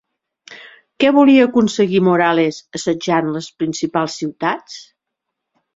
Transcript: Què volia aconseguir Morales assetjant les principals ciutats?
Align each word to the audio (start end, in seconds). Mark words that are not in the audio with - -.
Què 1.03 1.11
volia 1.17 1.43
aconseguir 1.49 2.01
Morales 2.07 2.59
assetjant 2.81 3.33
les 3.37 3.53
principals 3.61 4.21
ciutats? 4.25 4.85